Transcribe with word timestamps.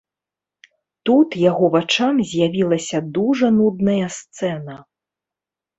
Тут 1.09 1.37
яго 1.51 1.65
вачам 1.77 2.15
з'явілася 2.31 3.05
дужа 3.19 3.47
нудная 3.61 4.07
сцэна. 4.19 4.75